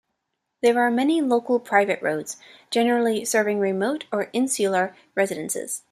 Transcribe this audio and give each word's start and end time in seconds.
There 0.63 0.79
are 0.81 0.89
many 0.89 1.21
local 1.21 1.59
private 1.59 2.01
roads, 2.01 2.37
generally 2.71 3.23
serving 3.23 3.59
remote 3.59 4.05
or 4.11 4.31
insular 4.33 4.95
residences. 5.13 5.83